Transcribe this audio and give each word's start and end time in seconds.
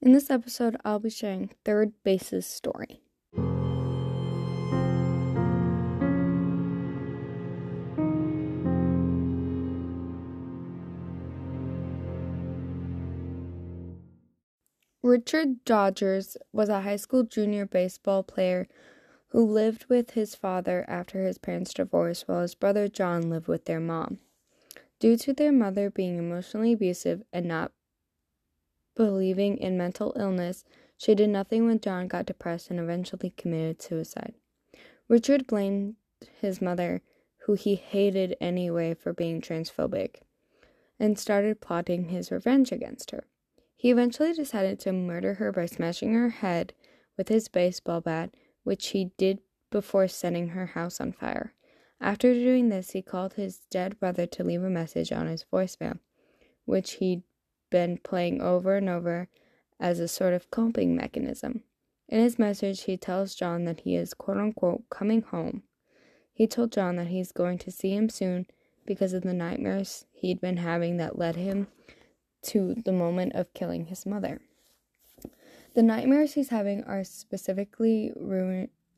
In 0.00 0.12
this 0.12 0.30
episode, 0.30 0.76
I'll 0.84 0.98
be 0.98 1.10
sharing 1.10 1.50
Third 1.64 1.92
Base's 2.04 2.46
story. 2.46 3.00
Richard 15.02 15.64
Dodgers 15.66 16.36
was 16.50 16.70
a 16.70 16.80
high 16.80 16.96
school 16.96 17.24
junior 17.24 17.66
baseball 17.66 18.22
player 18.22 18.66
who 19.28 19.44
lived 19.44 19.84
with 19.90 20.12
his 20.12 20.34
father 20.34 20.84
after 20.88 21.24
his 21.24 21.38
parents 21.38 21.74
divorced 21.74 22.26
while 22.26 22.40
his 22.40 22.54
brother 22.54 22.88
John 22.88 23.28
lived 23.28 23.46
with 23.46 23.66
their 23.66 23.80
mom. 23.80 24.18
Due 24.98 25.16
to 25.18 25.34
their 25.34 25.52
mother 25.52 25.90
being 25.90 26.18
emotionally 26.18 26.72
abusive 26.72 27.22
and 27.32 27.46
not 27.46 27.72
believing 28.94 29.56
in 29.58 29.76
mental 29.76 30.14
illness, 30.16 30.64
she 30.96 31.14
did 31.14 31.28
nothing 31.28 31.66
when 31.66 31.80
John 31.80 32.08
got 32.08 32.26
depressed 32.26 32.70
and 32.70 32.78
eventually 32.78 33.30
committed 33.36 33.82
suicide. 33.82 34.34
Richard 35.08 35.46
blamed 35.46 35.96
his 36.40 36.62
mother, 36.62 37.02
who 37.44 37.54
he 37.54 37.74
hated 37.74 38.36
anyway, 38.40 38.94
for 38.94 39.12
being 39.12 39.40
transphobic, 39.40 40.22
and 40.98 41.18
started 41.18 41.60
plotting 41.60 42.08
his 42.08 42.30
revenge 42.30 42.72
against 42.72 43.10
her. 43.10 43.24
He 43.76 43.90
eventually 43.90 44.32
decided 44.32 44.80
to 44.80 44.92
murder 44.92 45.34
her 45.34 45.52
by 45.52 45.66
smashing 45.66 46.14
her 46.14 46.30
head 46.30 46.72
with 47.18 47.28
his 47.28 47.48
baseball 47.48 48.00
bat, 48.00 48.34
which 48.62 48.88
he 48.88 49.10
did 49.18 49.40
before 49.70 50.08
setting 50.08 50.48
her 50.48 50.66
house 50.66 51.00
on 51.00 51.12
fire. 51.12 51.52
After 52.00 52.32
doing 52.32 52.68
this, 52.68 52.90
he 52.90 53.02
called 53.02 53.34
his 53.34 53.60
dead 53.70 53.98
brother 54.00 54.26
to 54.26 54.44
leave 54.44 54.62
a 54.62 54.70
message 54.70 55.12
on 55.12 55.26
his 55.26 55.44
voicemail, 55.52 55.98
which 56.64 56.92
he'd 56.92 57.22
been 57.74 57.98
playing 58.04 58.40
over 58.40 58.76
and 58.76 58.88
over 58.88 59.26
as 59.80 59.98
a 59.98 60.06
sort 60.06 60.32
of 60.32 60.48
coping 60.52 60.94
mechanism. 60.94 61.64
In 62.08 62.20
his 62.20 62.38
message, 62.38 62.82
he 62.82 62.96
tells 62.96 63.34
John 63.34 63.64
that 63.64 63.80
he 63.80 63.96
is 63.96 64.14
quote 64.14 64.36
unquote 64.36 64.84
coming 64.90 65.22
home. 65.22 65.64
He 66.32 66.46
told 66.46 66.70
John 66.70 66.94
that 66.94 67.08
he's 67.08 67.32
going 67.32 67.58
to 67.58 67.72
see 67.72 67.92
him 67.92 68.08
soon 68.08 68.46
because 68.86 69.12
of 69.12 69.24
the 69.24 69.34
nightmares 69.34 70.04
he'd 70.12 70.40
been 70.40 70.58
having 70.58 70.98
that 70.98 71.18
led 71.18 71.34
him 71.34 71.66
to 72.42 72.76
the 72.84 72.92
moment 72.92 73.34
of 73.34 73.52
killing 73.54 73.86
his 73.86 74.06
mother. 74.06 74.40
The 75.74 75.82
nightmares 75.82 76.34
he's 76.34 76.50
having 76.50 76.84
are 76.84 77.02
specifically 77.02 78.12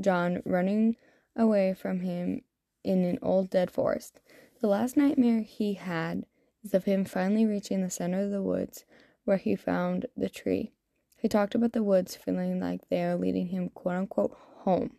John 0.00 0.40
running 0.46 0.96
away 1.36 1.74
from 1.74 2.00
him 2.00 2.40
in 2.82 3.04
an 3.04 3.18
old 3.20 3.50
dead 3.50 3.70
forest. 3.70 4.18
The 4.62 4.68
last 4.68 4.96
nightmare 4.96 5.42
he 5.42 5.74
had 5.74 6.24
is 6.64 6.74
of 6.74 6.84
him 6.84 7.04
finally 7.04 7.46
reaching 7.46 7.82
the 7.82 7.90
center 7.90 8.20
of 8.20 8.30
the 8.30 8.42
woods 8.42 8.84
where 9.24 9.36
he 9.36 9.56
found 9.56 10.06
the 10.16 10.28
tree. 10.28 10.72
He 11.16 11.28
talked 11.28 11.54
about 11.54 11.72
the 11.72 11.82
woods 11.82 12.16
feeling 12.16 12.60
like 12.60 12.88
they 12.88 13.02
are 13.04 13.16
leading 13.16 13.48
him 13.48 13.68
quote 13.68 13.96
unquote 13.96 14.36
home. 14.60 14.96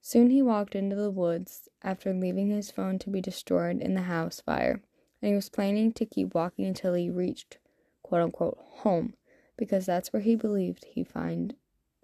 Soon 0.00 0.30
he 0.30 0.42
walked 0.42 0.74
into 0.74 0.96
the 0.96 1.10
woods 1.10 1.68
after 1.82 2.12
leaving 2.12 2.50
his 2.50 2.70
phone 2.70 2.98
to 3.00 3.10
be 3.10 3.20
destroyed 3.20 3.80
in 3.80 3.94
the 3.94 4.02
house 4.02 4.40
fire 4.40 4.82
and 5.20 5.30
he 5.30 5.34
was 5.34 5.48
planning 5.48 5.92
to 5.92 6.04
keep 6.04 6.34
walking 6.34 6.66
until 6.66 6.94
he 6.94 7.08
reached 7.08 7.58
quote 8.02 8.20
unquote 8.20 8.58
home 8.58 9.14
because 9.56 9.86
that's 9.86 10.12
where 10.12 10.22
he 10.22 10.36
believed 10.36 10.84
he 10.84 11.02
find 11.02 11.54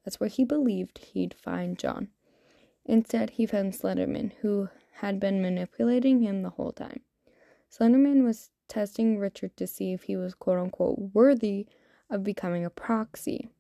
that's 0.05 0.19
where 0.19 0.29
he 0.29 0.45
believed 0.45 0.99
he'd 0.99 1.35
find 1.35 1.79
John. 1.79 2.09
Instead, 2.85 3.31
he 3.31 3.47
found 3.47 3.75
Slenderman, 3.75 4.33
who 4.41 4.69
had 4.95 5.21
been 5.21 5.43
manipulating 5.43 6.23
him 6.23 6.43
the 6.43 6.51
whole 6.51 6.73
time. 6.73 7.01
Slenderman 7.71 8.25
was 8.25 8.51
testing 8.69 9.19
Richard 9.19 9.57
to 9.57 9.67
see 9.67 9.93
if 9.93 10.05
he 10.05 10.17
was 10.17 10.35
quote 10.35 10.59
unquote 10.59 10.99
worthy 11.15 11.67
of 12.09 12.25
becoming 12.25 12.65
a 12.65 12.71
proxy. 12.71 13.51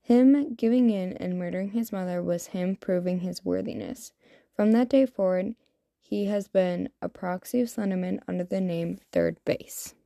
Him 0.00 0.54
giving 0.54 0.90
in 0.90 1.12
and 1.14 1.38
murdering 1.38 1.70
his 1.70 1.92
mother 1.92 2.22
was 2.22 2.48
him 2.48 2.76
proving 2.76 3.20
his 3.20 3.44
worthiness. 3.44 4.12
From 4.54 4.72
that 4.72 4.88
day 4.88 5.06
forward, 5.06 5.54
he 6.00 6.26
has 6.26 6.48
been 6.48 6.88
a 7.02 7.08
proxy 7.08 7.60
of 7.60 7.68
Slenderman 7.68 8.20
under 8.26 8.44
the 8.44 8.60
name 8.60 8.98
Third 9.12 9.38
Base. 9.44 9.94